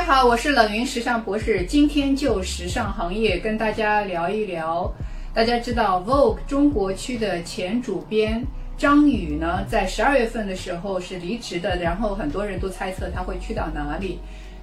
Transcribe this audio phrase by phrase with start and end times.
[0.00, 4.90] 大家好，我是冷云时尚博士，今天就时尚行业跟大家聊一聊。
[5.34, 8.42] 大家知道 Vogue 中国区的前主编
[8.78, 14.18] 张宇呢，在十二月份的时候是离职的，然后很多人都猜测他会去到哪里。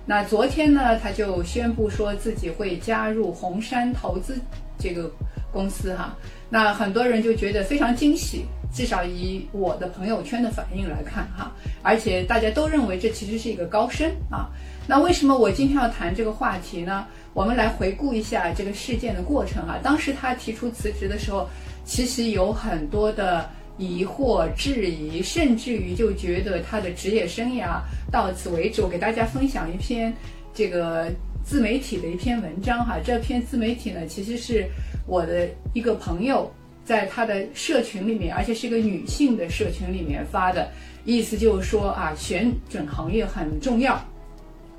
[0.08, 4.42] 那昨天呢，他就宣布说自己会加入红杉投资
[4.80, 5.08] 这个
[5.52, 6.18] 公司哈。
[6.50, 11.52] 那很多人就觉得非常惊喜，至少以我的朋友圈的反应来看哈，
[11.84, 14.50] 而且大家都认为这其实是一个高升啊。
[14.90, 17.06] 那为什么我今天要谈这个话题呢？
[17.34, 19.78] 我们来回顾一下这个事件的过程啊。
[19.84, 21.46] 当时他提出辞职的时候，
[21.84, 28.82] 其实有很多的疑惑、质疑，甚至于就觉得他的职业生涯到此为止。
[28.82, 30.14] 我给大家分享一篇
[30.54, 31.12] 这个
[31.44, 32.98] 自媒体的一篇文章哈。
[33.04, 34.66] 这篇自媒体呢，其实是
[35.06, 36.50] 我的一个朋友
[36.86, 40.72] 在他的社群里面，而且是一个女性的社群里面发的，
[41.04, 44.02] 意思就是说啊，选准行业很重要。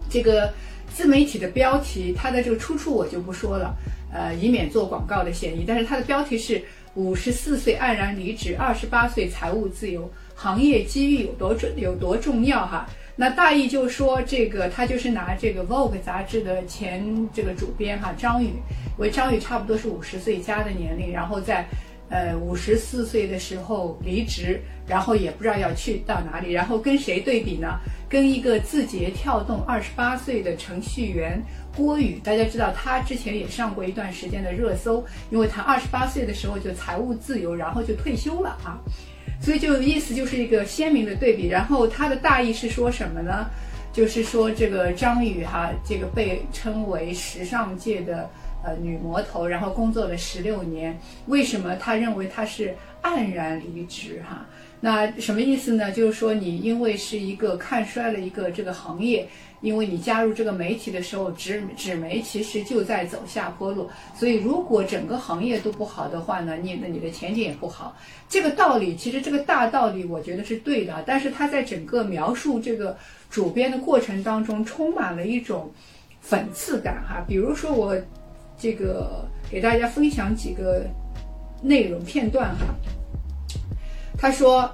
[0.09, 0.53] 这个。
[0.91, 3.77] 自媒体的标题，它的这个出处我就不说了，
[4.11, 5.63] 呃，以免做广告的嫌疑。
[5.65, 6.61] 但是它的标题是
[6.95, 12.89] 五十四岁黯然离职，二十八岁财务自由，行业机遇有多重有多重要哈？
[13.15, 18.55] 那大意就说这个他就是拿这个 Vogue 杂志的前这个主编哈张宇，
[18.97, 21.65] 为张宇差不多是五十岁加的年龄，然后在。
[22.11, 27.79] 呃，五十四岁的时候离职，然后也不知道要去到哪里，然后跟谁对比呢？
[28.09, 31.39] 跟一个字节跳动二十八岁的程序员
[31.77, 32.19] 郭宇。
[32.25, 38.81] 大家知道他之前也上过一段时间的热搜，因为他二十八岁的时候就财务自由，然后就退休了啊，
[39.39, 41.47] 所以就意思，就是一个鲜明的对比。
[41.47, 43.51] 然后他的大意是说什么呢？
[43.93, 48.31] 就是说这个张宇哈，这个被称为时尚界的。
[48.65, 54.21] 呃，女魔头，然后工作了十六年，为什么他认为他是黯然离职？
[54.29, 54.45] 哈，
[54.81, 55.93] 那什么意思呢？
[55.93, 59.29] 就是说你因为是一个看衰了一个这个行业，
[59.61, 67.97] 因为你加入这个媒体的时候，纸纸媒其实就在走下坡路，所以如果整个行业都不好的话呢，你那你的前景也不好。
[68.29, 72.99] 这个道理其实这个大道理我觉得是对的，但是他在整个描述这个
[73.31, 75.73] 主编的过程当中，充满了一种
[76.29, 77.97] 讽刺感哈，比如说我。
[78.59, 80.85] 这个给大家分享几个
[81.63, 82.67] 内容片段哈。
[84.19, 84.69] 他说，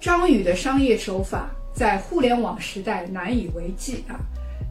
[0.00, 4.14] 张宇的商业手法在互联网时代难以为继啊。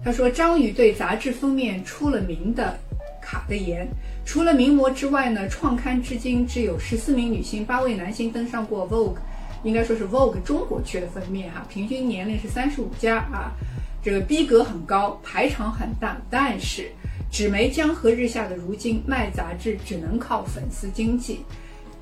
[0.03, 2.77] 他说，张宇对杂志封面出了名的
[3.21, 3.85] 卡的严，
[4.25, 9.17] 除了名模之外呢，创刊至今只有十四名女性、八位男性登上过 Vogue，
[9.63, 13.51] 应该说是 Vogue 中国区的封面哈，平均年龄是三十五加啊，
[14.03, 16.91] 这个逼格很高，排场很大，但是。
[17.29, 21.41] 纸媒江河日下的如今，卖杂志只能靠粉丝经济。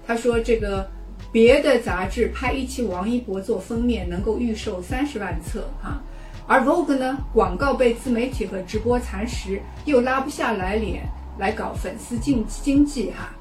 [0.06, 0.88] 他说：“这个
[1.32, 6.00] 别的杂志拍一期王一博做封面，能够预售三十万册哈，
[6.46, 13.36] 而 Vogue 呢，广告被自媒体和直播蚕食，又拉不下来脸来搞粉丝经经济哈，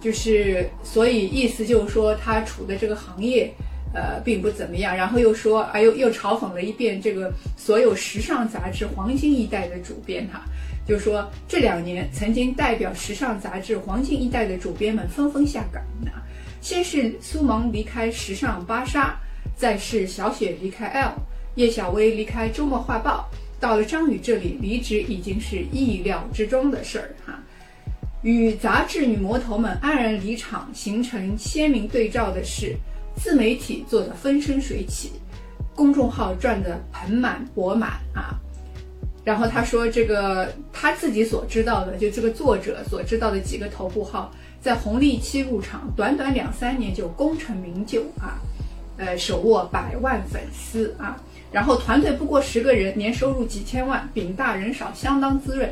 [0.00, 3.54] 就是所以意思就是说，他处的这个行业，
[3.94, 4.96] 呃，并不怎么样。
[4.96, 10.42] 然后又说，哎又又嘲讽了一遍这个所有时尚杂志黄金一代的主编哈。”
[10.88, 16.24] 就说，这两年曾经代表时尚杂志黄金一代的主编们纷纷下岗啊。
[16.62, 19.14] 先是苏芒离开时尚芭莎，
[19.54, 21.12] 再是小雪离开 L，
[21.56, 23.28] 叶小薇离开周末画报，
[23.60, 27.38] 到了张宇这里，离职已经是意料之中的事儿哈。
[28.22, 32.74] 与杂志女魔头们黯然离场形成鲜明对照的是，
[33.22, 35.12] 自媒体做的风生水起，
[35.74, 38.38] 公众号赚得盆满钵满啊。
[39.24, 48.40] 然后他说：“这个他自己所知道的，就这个作者所知道的几个头部号，在红利期入场，短短两三年就功成名就啊，
[48.96, 51.20] 呃，手握百万粉丝啊，
[51.52, 55.70] 然后团队不过十个人，年收入几千万，饼大人少，相当滋润。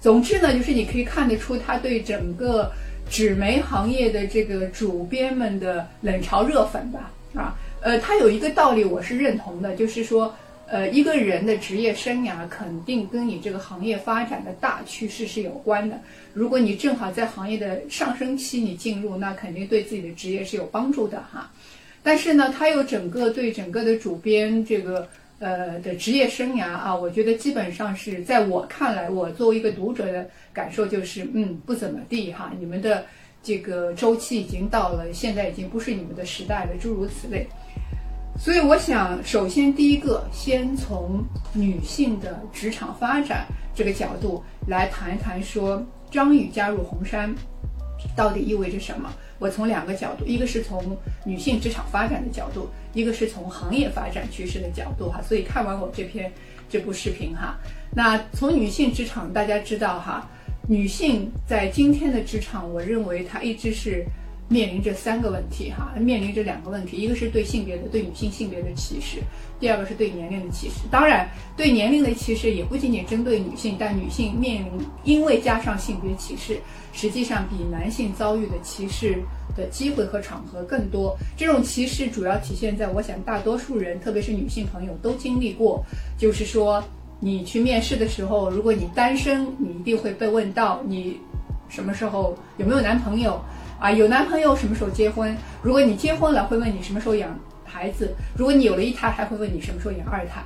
[0.00, 2.70] 总之呢，就是你可以看得出他对整个
[3.12, 10.34] 纸媒行业的这个主编们的冷嘲热讽吧，啊，呃，他有一个道理我是认同的，就是说。”
[10.72, 16.00] 呃，一个人的职业生涯肯定跟你这个行业发展的大趋势是有关的。
[16.32, 21.50] 如果你正好在行业的上升期你进入，那肯定对自己的职业是有帮助的哈。
[22.02, 25.06] 但是呢，他又整个对整个的主编这个
[25.42, 32.52] 呃的职业生涯啊，我觉得基本上是在我看来，我作为一个读者的感受就是，嗯，不怎么地哈。
[32.60, 33.04] 你们的
[33.42, 37.44] 这个周期已经到了，现在已经不是你们的时代了，诸如此类。
[38.38, 43.44] 所以我想，首先第一个，先从女性的职场发展
[43.74, 47.34] 这个角度来谈一谈，说张宇加入红杉
[48.16, 49.12] 到底意味着什么？
[49.38, 55.20] 我从两个角度，一个是从女性职场发展的角度，一个是从行业发展趋势的角度哈。
[55.22, 56.32] 所以看完我这篇
[56.68, 57.58] 这部视频哈，
[57.94, 60.28] 那从女性职场，大家知道哈，
[60.68, 64.04] 女性在今天的职场，我认为她一直是。
[64.52, 69.22] 面临着三个问题哈，面临着两个问题，一个是对性别的对女性性别的歧视，
[69.58, 70.80] 第二个是对年龄的歧视。
[70.90, 71.26] 当然，
[71.56, 74.72] 对年龄的歧视也不仅仅针对女性，但女性面临
[75.04, 76.60] 因为加上性别歧视，
[76.92, 79.22] 实际上比男性遭遇的歧视
[79.56, 81.16] 的机会和场合更多。
[81.34, 85.82] 这种歧视主要体现在，我想大多数人，特别是女性朋友都经历过，
[86.18, 86.84] 就是说
[87.20, 91.18] 你去面试的时候，如果你单身，你一定会被问到你
[91.70, 93.40] 什么时候有没有男朋友。
[93.82, 95.36] 啊，有男朋友什么时候结婚？
[95.60, 98.06] 如果你结婚了，会问你什么时候养孩子；
[98.36, 100.40] 如果你有了一胎，还会问你什么时候养二胎。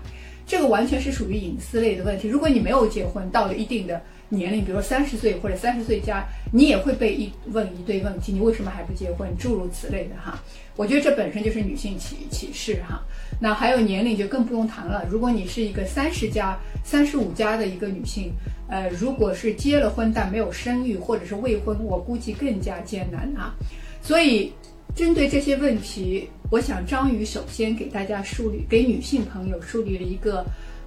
[0.46, 2.28] 这个完全是属于隐私类的问题。
[2.28, 9.28] 如果你没有结婚，到了一定的年龄，比如说三十岁或者三十岁加，你也会被一问一堆问题：你为什么还不结婚？
[9.38, 10.38] 诸如此类的哈。
[10.76, 13.02] 我觉得这本身就是女性歧歧视哈。
[13.40, 15.06] 那还有年龄就更不用谈了。
[15.10, 18.32] 如果你是一个三十加、三十五加的一个女性。
[18.68, 23.54] 呃，如果是结了婚但没有生育，或者是未婚，我估计更加艰难啊。
[24.02, 24.52] 所以，
[24.92, 30.44] 针对这些问题，我想张宇首先给大家树立，给女性朋友树立了一个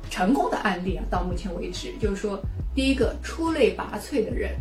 [0.10, 1.06] 成功的案例啊。
[1.10, 2.38] 到目前为止，就是说，
[2.76, 4.52] 第一个出类拔萃的人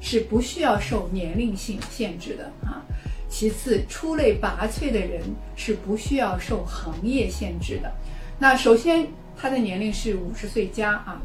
[0.00, 2.82] 是不需要受年龄性限制的啊。
[3.28, 5.20] 其次，出类拔萃的人
[5.54, 7.92] 是不需要受行业限制的。
[8.38, 9.06] 那首先，
[9.36, 11.20] 他的年龄是五十岁加啊。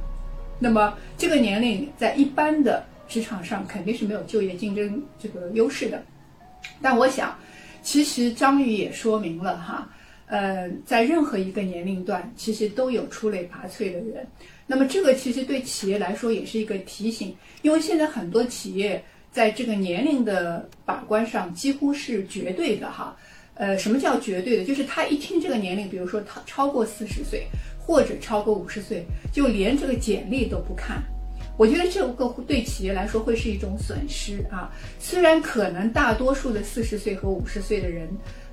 [0.59, 6.03] 那么这个年龄在一般的职场上肯定是没有就业竞争这个优势的，
[6.81, 7.37] 但我想，
[7.81, 9.89] 其实张宇也说明了哈，
[10.27, 14.27] 呃，在任何一个年龄段，其实都有出类拔萃的人。
[14.65, 23.15] 那么这个其实对企业来说也是一个提醒，因为现在很多企业在这个年龄的把关上几乎是绝对的哈。
[23.55, 24.65] 呃，什么叫绝对的？
[24.65, 27.47] 就是他一听这个年龄，比如说他超过四十岁。
[27.85, 31.03] 或者超过五十岁，就连这个简历都不看，
[31.57, 34.71] 我觉得这个对企业来说会是一种损失啊。
[35.01, 38.07] 虽然可能大多数的四十岁和五十岁的人，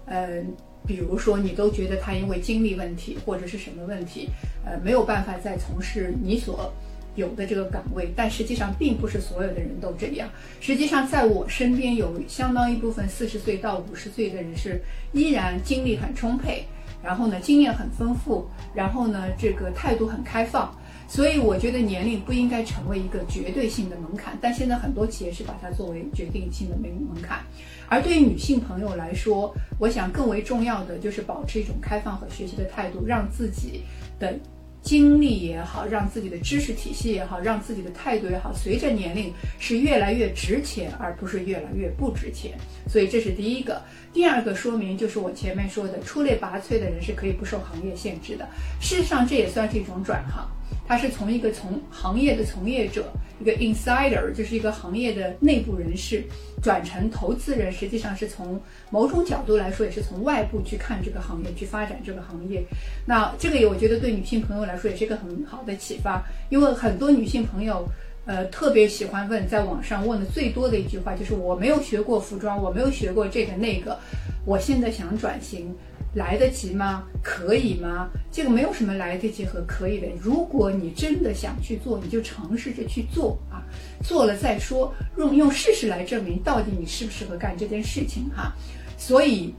[0.06, 0.42] 呃，
[0.86, 4.28] 比如说你都觉得他因为精力问题或者是什么问题，
[4.64, 6.72] 呃，没有办法再从事你所
[7.16, 10.28] 有的这个岗位，但实际上并不是所有的人都这样。
[10.60, 14.80] 实际上，在我身边有相当一部分四十岁到五十岁的人是
[15.12, 16.64] 依然精力很充沛。
[17.02, 20.70] 然后呢，经验很丰富，然后呢，这个态度很开放，
[21.10, 24.38] 所以我觉得年龄不应该成为一个绝对性的门槛。
[24.40, 27.40] 但现在很多企业是把它作为决定性的门门槛。
[27.88, 33.82] 而对于女性朋友来说，我想更为重要的就是保持一种开放和学习的态度，让自己
[34.20, 34.38] 的。
[34.82, 42.52] 经历也好，让自己的知识体系也好，让自己的态度也好，随着年龄是越来越值钱，而不是越来越不值钱。
[42.88, 43.82] 所以这是第一个。
[44.10, 48.48] 第二个说明就是我前面说的，出类拔萃的人是可以不受行业限制的。
[48.80, 50.48] 事实上，这也算是一种转行。
[50.90, 56.20] 他是从一个从行业的从业者，一个 insider，就是一个行业的内部人士，
[56.60, 58.60] 转成投资人，实际上是从
[58.90, 62.60] 某种角度来说，也是从外部去看这个行业，去发展这个行业。
[63.06, 67.86] 那这个也我觉得对女性朋友来说也是一个很好的启发，因为很多女性朋友，
[68.26, 73.96] 呃，特别喜欢问，在网上问的最多的一句话就是我没有学过服装，我没有学过这个那个，
[74.44, 75.72] 我现在想转型。
[76.14, 77.04] 来得及吗？
[77.22, 78.10] 可以吗？
[78.32, 80.08] 这个没有什么来得及和可以的。
[80.20, 83.62] 如果你真的想去做，你就尝试着去做啊，
[84.02, 88.52] 做了再说，用用事实来证明到底你适不适合干这件事情哈。
[88.98, 89.54] 所以，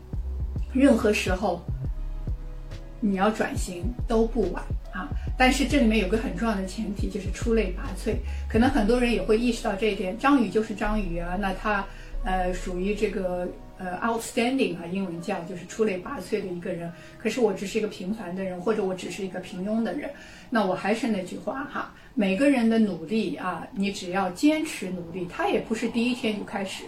[0.74, 1.62] 任何时候
[3.00, 5.08] 你要转型都不晚啊。
[5.38, 8.16] 但是这里面有个很重要的前提，就是出类拔萃。
[8.50, 10.18] 可能很多人也会意识到这一点。
[10.18, 11.86] 张宇就是张宇啊，那他
[12.26, 13.48] 呃属于这个。
[13.84, 16.94] 呃，outstanding 啊，英文叫就是出类拔萃的一个人。
[17.18, 20.08] 可是我只是一个平凡的人，或者我只是一个平庸的人。
[20.52, 26.84] 那我还是那句话哈，每个人的努力啊，你只要坚持努力，他也不是第一天就开始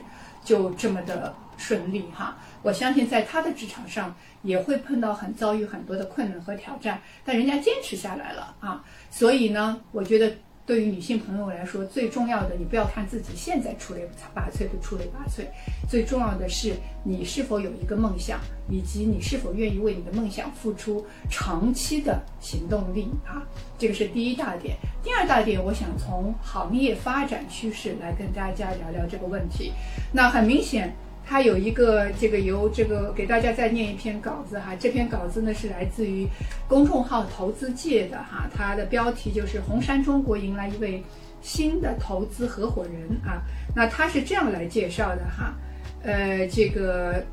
[0.45, 2.37] 就这么的顺利哈。
[2.61, 8.85] 我相信在他的职场上也会碰到很遭遇很多的困难和挑战，但人家坚持下来了啊。
[9.09, 10.31] 所以呢，我觉得。
[10.65, 15.45] 对于女性朋友来说，最重要的，你不要看自己现在出类拔萃不出类拔萃，
[15.89, 18.39] 最重要的是你是否有一个梦想，
[18.69, 23.43] 以及你是否愿意为你的梦想付出长期的行动力啊，
[23.77, 24.77] 这个是第一大点。
[25.03, 29.73] 第二大点，我想从行业发展趋势来跟大家聊聊这个问题。
[30.13, 30.95] 那很明显。
[31.25, 36.27] 他有一个这个由这个给大家再念一篇稿子哈，这篇稿子呢是来自于
[36.67, 41.01] 公众号投资界的哈，它的标题就是红杉中国迎来一位
[41.41, 42.93] 新的投资合伙人
[43.25, 43.41] 啊，
[43.75, 45.55] 那他是这样来介绍的哈，
[46.03, 47.23] 呃，这个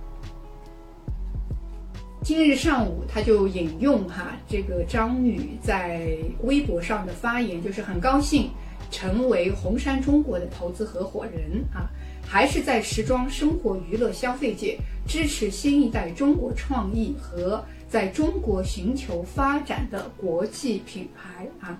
[2.22, 8.50] 今日上午，他就引用哈这个张宇在微博上的发言，就是很高兴
[8.90, 11.88] 成为红杉中国的投资合伙人啊，
[12.30, 21.76] 还是在时装、生活、娱乐、消费界支持新一代中国创意和在中国寻求发展的国际品牌啊。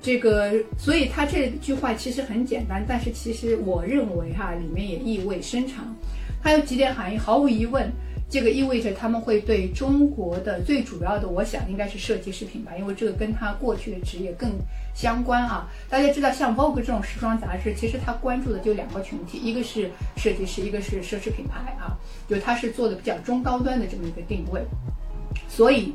[0.00, 5.92] 这个，所以他这句话其实很简单，但是其实我认为哈里面也意味深长，
[6.40, 7.90] 它有几点含义，毫无疑问。
[8.32, 14.50] 这个意味着他们会对中国的最主要的，我想应该是设计师品牌，因为这个跟他过去的职业更
[14.94, 15.68] 相关啊。
[15.90, 21.92] 大家知道，像 Vogue 这种时装杂志，其实他关注的就两个群体，一个是设计师，一个是奢侈品牌啊，
[22.26, 24.62] 就他是做的比较中高端的这么一个定位。
[25.46, 25.92] 所以，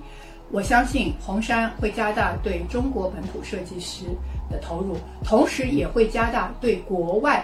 [0.51, 4.03] 我相信红杉会加大对中国本土设计师
[4.48, 7.44] 的投入，同时也会加大对国外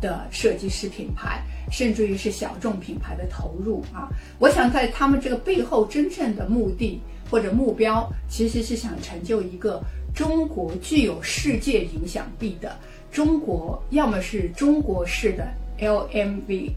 [0.00, 1.42] 的设计师品牌。
[1.70, 4.08] 甚至于是小众品牌的投入啊，
[4.40, 9.80] 我想在他们这个背后真正的目的或者目标，其实是想成就一个
[10.12, 12.76] 中国具有世界影响力的
[13.12, 15.46] 中国，要么是中国式的
[15.78, 16.72] LMV、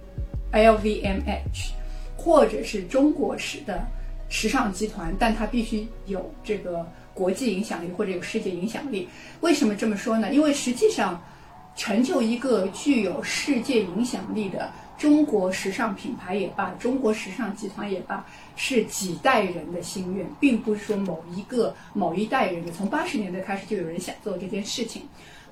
[0.51, 1.72] LVMH，
[2.15, 3.84] 或者是中国式的
[4.30, 9.10] 时尚集团，但它必须有这个国际影响力或者有世界影响力。
[9.42, 10.32] 为什么这么说呢？
[10.32, 11.20] 因为实际上
[11.75, 14.72] 成就一个具有世界影响力的。
[14.96, 18.25] 中国时尚品牌也罢，中国时尚集团也罢，
[18.56, 22.72] 是几代人的心愿，并不是说某一个某一代人的。
[22.72, 25.01] 从八十年代开始，就有人想做这件事情，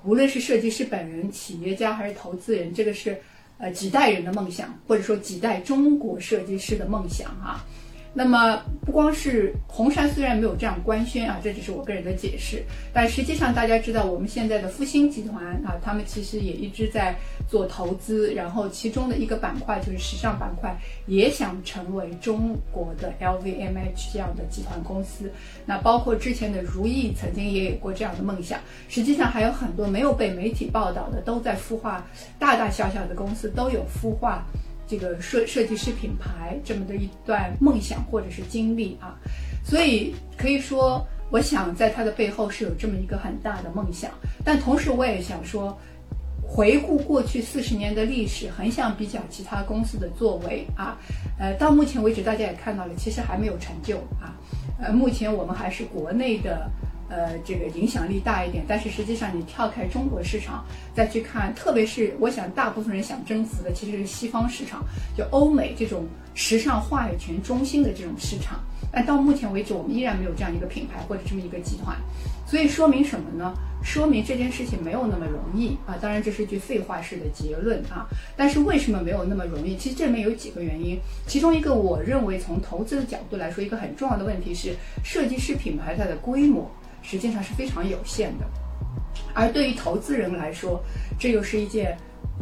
[0.06, 3.20] 无论是设计师本人、企业家还是投资人，这个是
[3.58, 7.66] 呃几代人的梦想，或者说几代中国设计师的梦想啊。
[8.14, 12.62] 那么不光是红杉，虽然没有这样官宣啊，这只是我个人的解释。
[12.92, 17.16] 但实际上，大家知道我们现在的复星集团啊，他们其实也一直在
[17.48, 20.76] 做投资，然后其中的一个板块就是时尚板块，
[21.06, 25.32] 也想成为中国的 LVMH 这样的集团公司。
[25.66, 28.60] 那包括之前的如意曾经也有过这样的梦想。
[28.90, 32.06] 实际上还有很多没有被媒体报道的，都在孵化，
[32.38, 34.46] 大大小小的公司都有孵化。
[34.92, 39.16] 这个设设计师品牌这么的一段梦想或者是经历啊，
[39.64, 44.12] 所以可以说，我想在他的背后是有这么一个很大的梦想。
[44.44, 45.80] 但同时，我也想说，
[46.44, 50.98] 回顾过去四十年的历史，横向比较其他公司的作为啊，
[51.40, 54.36] 呃，到目前为止，大家也看到了，其实还没有成就啊。
[54.78, 56.70] 呃，目前我们还是国内的。
[57.12, 60.66] 呃，这个影响力大一点，但是实际上你跳开中国市场
[60.96, 64.82] 再去看，特别是我想大部分人想征服的其实是西方市场，
[65.18, 68.62] 就欧美这种时尚话语权中心的这种市场。
[68.94, 71.98] 但到目前为止，我们依然没有这样一个品牌或者这么一个集团，
[72.46, 73.54] 所以说明什么呢？
[73.84, 75.98] 说明这件事情没有那么容易啊！
[76.00, 78.06] 当然这是句废话式的结论啊！
[78.38, 79.76] 但是为什么没有那么容易？
[79.76, 86.70] 其实这里面有几个原因，其中一个我认为从投资的角度来说，一个很重要的问题是设计师品牌它的规模。
[87.02, 88.46] 实际上是非常有限的，
[89.34, 90.82] 而对于投资人来说，
[91.20, 91.98] 这又是一件，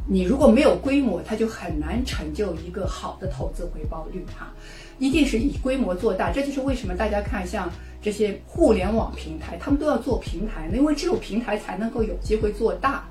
[0.07, 4.53] 你如果没有规模，它就很难成就一个好的投资回报率哈，
[4.99, 6.31] 一定是以规模做大。
[6.31, 13.03] 这就是为什么大家看像这些互联网平台，他们都要做平台，因为只有平台才能够有机会做大、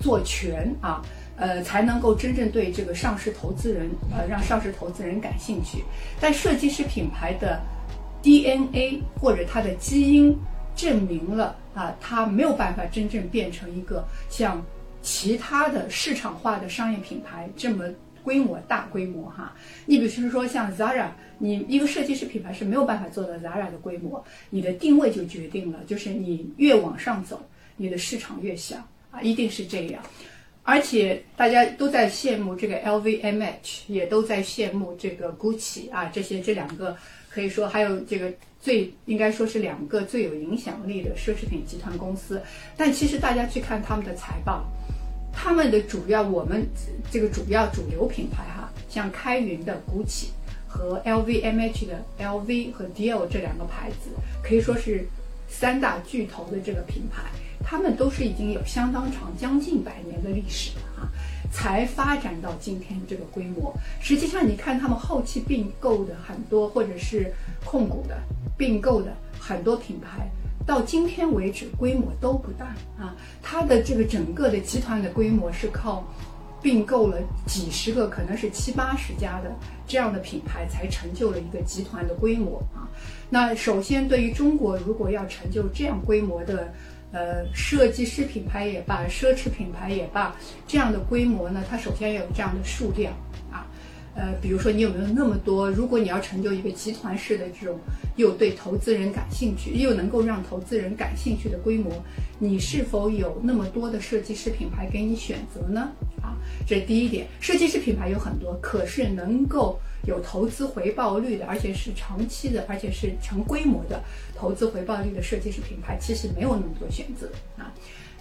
[0.00, 1.02] 做全啊，
[1.36, 5.84] 呃，才能够真正对这个上市投资人，呃，让上市投资人感兴趣。
[6.20, 7.60] 但设计师品牌的
[8.22, 10.36] DNA 或者它的基因。
[10.76, 14.64] 证明了啊，它没有办法真正变成一个像
[15.02, 17.84] 其他的市场化的商业品牌这么
[18.22, 19.54] 规模大规模哈。
[19.86, 24.22] 你比如说像 Zara，你一个设计师品牌是没有办法做到 Zara 的规模。
[24.50, 27.40] 你的定位就决定了，就是你越往上走，
[27.76, 28.76] 你的市场越小
[29.10, 30.02] 啊，一定是这样。
[30.64, 36.96] 而且大家都在羡慕这个 LVMH，也都在羡慕这个 Gucci 啊，这些这两个
[37.36, 38.32] 可以说还有这个。
[38.58, 42.42] 最应该说是两个最有影响力的奢侈品集团公司，
[42.76, 44.64] 但其实大家去看他们的财报，
[45.32, 46.66] 他们的主要我们
[47.08, 50.30] 这个主要主流品牌哈，像开云的 GUCCI
[50.66, 54.10] 和 LVMH 的 LV 和 Dior 这两个牌子，
[54.42, 55.06] 可以说是
[55.46, 57.22] 三大巨头的这个品牌，
[57.62, 60.72] 他们都是已经有相当长将近百年的历史。
[61.56, 63.72] 才发展到今天这个规模。
[63.98, 67.32] 实际上，你看他们后期并购的很多，或者是
[67.64, 68.14] 控股的
[68.58, 69.10] 并购的
[69.40, 70.28] 很多品牌，
[70.66, 72.66] 到今天为止规模都不大
[72.98, 73.16] 啊。
[73.42, 76.06] 它的这个整个的集团的规模是靠
[76.60, 79.50] 并购了几十个，可能是七八十家的
[79.86, 82.86] 这样的品牌，才成就了一个集团的规模啊。
[83.30, 86.70] 那首先，对于中国，如果要成就这样规模的，
[87.16, 90.36] 呃，设计师品牌也罢，奢侈品牌也罢，
[90.68, 93.10] 这样的规模呢，它首先要有这样的数量
[93.50, 93.66] 啊。
[94.14, 95.70] 呃，比如说你有没有那么多？
[95.70, 97.78] 如果你要成就一个集团式的这种
[98.16, 101.90] 又对投资人感兴趣，又能够让投资人感兴趣的规模，
[102.38, 105.88] 你是否有那么多的设计师品牌给你选择呢？
[106.22, 107.26] 啊，这是第一点。
[107.40, 114.00] 设计师品牌有很多，可是能够有投资回报率的，而且是长期的，而且是成规模的
[114.34, 117.72] 投资回报率的设计师品牌，其实没有那么多选择啊。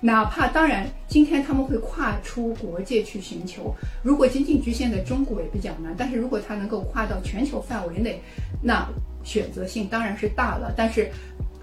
[0.02, 3.74] 哪怕当然，今天他们会跨出国界去寻求。
[4.04, 8.22] 如果仅仅局限在中国也比较难，但是如果它能够跨到全球范围内，
[8.62, 8.88] 那
[9.24, 10.74] 选择性当然是大了。
[10.76, 11.10] 但是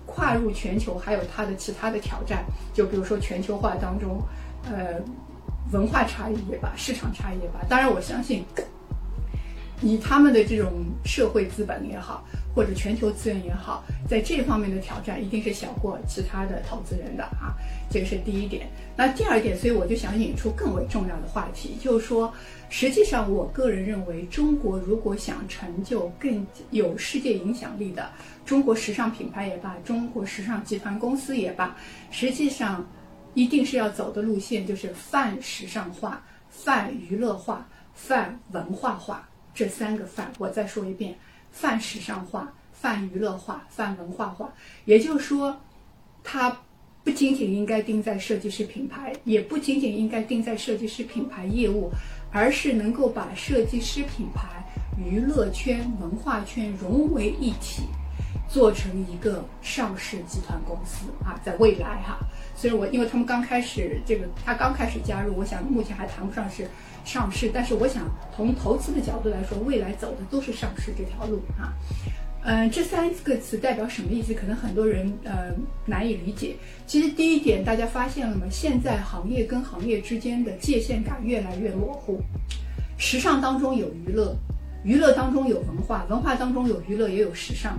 [0.07, 4.21] 跨入全球还有它的其他的挑战，就比如说全球化当中，
[4.65, 5.01] 呃，
[5.71, 7.61] 文化差异也罢，市场差异也罢。
[7.69, 8.45] 当然，我相信
[9.83, 10.73] 以他们的这种
[11.05, 12.25] 社会资本也好。
[12.55, 17.57] 或者全球资源也好，在这方面的挑战一定是小过其他的投资人的啊，
[17.91, 18.69] 这个是第一点。
[18.95, 22.31] 那第二点，所以我就想引出更为重要的话题，就是说，
[22.69, 28.11] 实际上我个人认为，中国如果想成就更有世界影响力的
[28.45, 31.75] 中国时尚品牌也罢，中国时尚集团公司也罢，
[32.11, 32.87] 实际上
[33.33, 40.33] 一定是要走的路线就是泛时尚化、泛娱乐化、泛文化化这三个范。
[40.39, 41.15] 我再说一遍。
[41.55, 44.51] 泛时尚化、泛娱乐化、泛文化化，
[44.87, 45.61] 也就是说，
[46.25, 46.57] 它
[47.05, 51.91] 不仅仅应该定在设计师品牌，也不仅仅应该定在设计师品牌业务，
[52.33, 54.65] 而是能够把设计师品牌、
[54.97, 57.83] 娱乐圈、文化圈融为一体，
[58.53, 62.19] 做成一个上市集团公司啊，在未来哈。
[62.55, 66.69] 所以我因为他们刚开始这个，他刚开始加入，我想目前还谈不上是。
[67.05, 68.05] 上市，但是我想
[68.37, 71.75] 从投资的角度来说，未来走的都是上市这条路啊。
[72.45, 74.33] 嗯，这三个词代表什么意思？
[74.33, 75.51] 可能很多人呃
[75.85, 76.55] 难以理解。
[76.87, 78.47] 其实第一点，大家发现了吗？
[78.49, 82.21] 现在行业跟行业之间的界限感越来越模糊。
[82.97, 84.37] 时尚当中有娱乐，
[84.85, 87.77] 娱乐当中有文化，文化当中有娱乐也有时尚。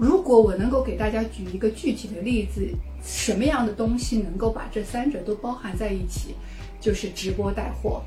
[0.00, 2.66] 如果我能够给大家举一个具体的例子，
[3.04, 6.34] 什么样的东西能够把这三者都包含在一起？
[6.80, 8.02] 就是直播带货。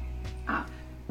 [0.45, 0.65] 啊，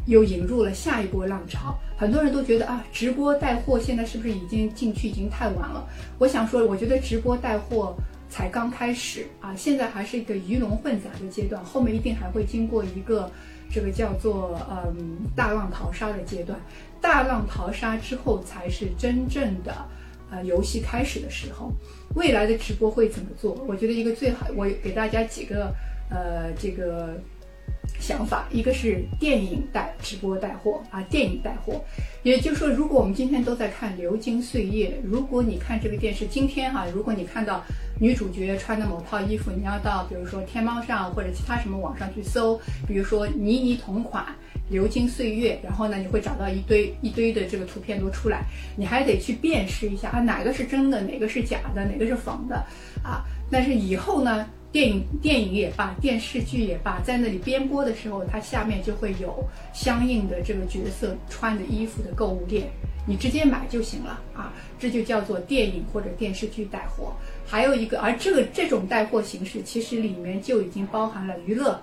[0.06, 1.78] 又引入了下一波浪潮。
[1.96, 5.86] 很多人都觉得啊，直播带货现在是不是已经进去已经太晚了？
[6.18, 7.94] 我想说，我觉得直播带货
[8.28, 13.30] 才刚开始啊，现在还是一个鱼龙混杂的阶段，后面一定还会经过一个
[13.70, 16.58] 这个叫做嗯大浪淘沙的阶段。
[17.00, 19.72] 大浪淘沙之后，才是真正的
[20.32, 21.70] 呃游戏开始的时候。
[22.16, 23.54] 未来的直播会怎么做？
[23.68, 25.72] 我觉得一个最好，我给大家几个
[26.10, 27.22] 呃这个。
[28.02, 31.80] 想法，一个是电影带直播带货啊，电影带货，
[32.24, 37.62] 也就是说，如果我们今天都在看《流金岁月》，如果你看这个电视，今天哈，如果你看到
[38.00, 44.24] 女主角穿的某套衣服，你要到比如说天猫上或者其他什么网上去搜，比如说倪妮同款
[44.68, 48.42] 《流金岁月》，然后呢，你会找到一堆一堆的这个图片都出来，
[48.76, 52.56] 你还得去辨识一下啊，哪个是真的，哪个是假的，哪个是仿的
[53.04, 53.22] 啊。
[53.48, 54.44] 但是以后呢？
[54.72, 62.66] 电影电影也罢，电视剧也罢，在那里编播的时候，它下面就会有相应的这个角色穿的衣服的购物链，
[63.06, 67.12] 你直接买就行了啊，这就叫做电影或者电视剧带货。
[67.46, 71.78] 还有一个，而这个这种带货形式，其实里面就已经包含了娱乐、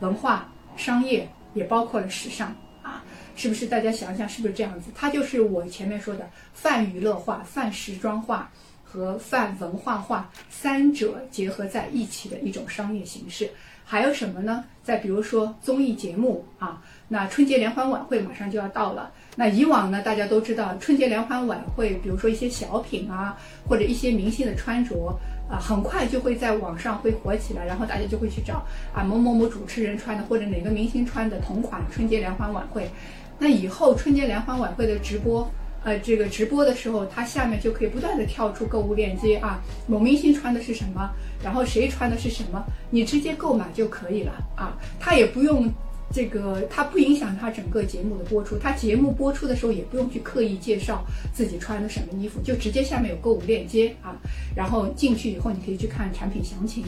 [0.00, 3.04] 文化、商业，也包括了时尚啊，
[3.36, 3.66] 是不是？
[3.66, 4.90] 大家想想，是不是这样子？
[4.94, 8.50] 它就是我前面说的泛娱乐化、泛时装化。
[8.92, 13.48] 和泛文化化三者结合在一起的一种商业形式，
[13.84, 14.64] 还有什么呢？
[14.82, 19.12] 再比如说综艺节目啊，那春节联欢晚会马上就要到了。
[19.36, 25.16] 那以往呢，大家都知道春节联欢晚会，比如说一些小品啊，或者一些明星的穿着
[25.48, 32.90] 啊，很快就会在网上会火起来，然后大家就会去找啊某某某主持人穿的，或者哪个明星穿的同款春节联欢晚会。
[33.38, 35.48] 那以后春节联欢晚会的直播。
[35.82, 41.10] 呃，这个直播的时候，它下面就可以不断的跳出购物链接啊，某明星穿的是什么，
[41.42, 45.70] 然后谁穿的是什么，你直接购买就可以了啊，它也不用
[46.12, 54.14] 这个，它不影响它整个节目的播出，它节目播出的时候也不用去刻意介绍自己穿的什么衣服，就直接下面有购物链接啊，
[54.54, 56.84] 然后进去以后你可以去看产品详情，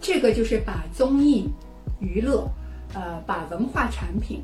[0.00, 1.48] 这个就是把综艺
[1.98, 2.46] 娱乐，
[2.92, 4.42] 呃，把文化产品，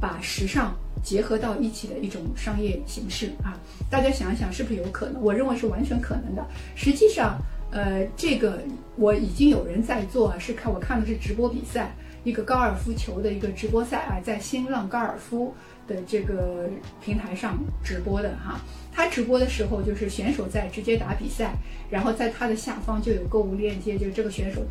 [0.00, 0.74] 把时尚。
[1.02, 3.58] 结合到一起的一种商业形式啊，
[3.90, 5.20] 大家想一想是不是有可能？
[5.20, 6.46] 我认为是完全可能的。
[6.76, 7.38] 实际上，
[7.72, 8.60] 呃，这个
[8.96, 15.52] 我已经有人在做啊，是看我看的是直播比赛，一个高尔夫球的一个直播赛啊，在新浪高尔夫
[15.88, 16.70] 的这个
[17.04, 18.60] 平台上直播的哈。
[18.92, 21.54] 他直播的时候就是选手在直接打比赛，
[21.90, 24.62] 然后在他的下方就有购物链接，就是这个选手，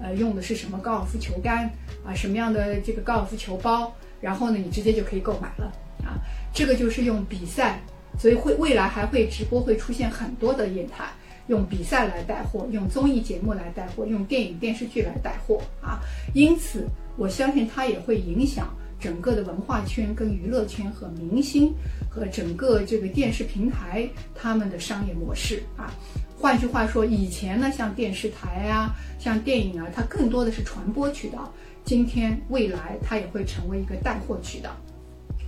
[0.00, 1.70] 呃，用的是什么高尔夫球杆
[2.04, 3.94] 啊，什么样的这个高尔夫球包。
[4.20, 5.72] 然后呢，你直接就可以购买了
[6.04, 6.18] 啊。
[6.52, 7.80] 这个就是用比赛，
[8.18, 11.08] 所以会未来还会直播会出现很多的业态，
[11.46, 16.00] 用比赛来带货，用综艺节目来带货，用电影电视剧来带货啊。
[16.34, 21.72] 因此，我相信它也会影响整个的文化圈、跟娱乐圈和明星
[22.10, 25.92] 和整个这个电视平台他们的商业模式啊。
[26.36, 31.52] 换句话说，以前呢，像电视台啊，像电影啊，它更多的是传播渠道。
[31.88, 34.76] 今天未来，它也会成为一个带货渠道。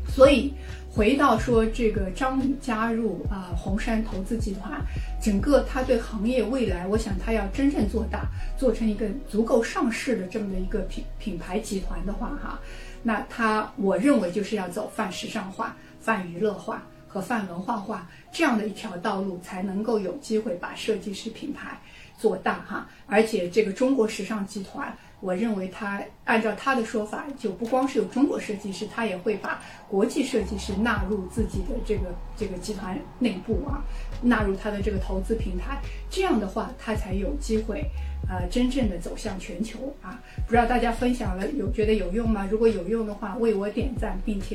[0.08, 0.54] 所以，
[0.90, 4.80] 回到说这个张宇加入啊红杉投资集团，
[5.20, 8.26] 整个他对行业未来，我想他要真正做大，
[8.56, 12.58] 做成一个足够上市的这么的一个品品牌集团的话，哈，
[13.02, 16.82] 那他我认为就是要走泛时尚化、泛娱乐化。
[17.12, 21.76] 和泛文化化这样的一条道路，才能够有机会把设计师品牌
[22.16, 22.86] 做大哈。
[23.08, 33.84] 而且这个中国时尚集团，我认为他按照他的说法，就不光是有中国设计师，他也会把国际设计师纳入自己的这个这个集团内部啊，
[34.22, 35.78] 纳入他的这个投资平台。
[36.08, 37.84] 这样的话，他才有机会
[38.28, 40.18] 呃真正的走向全球啊。
[40.46, 42.48] 不知道大家分享了有觉得有用吗？
[42.50, 44.46] 如果有用的话，为我点赞，并且。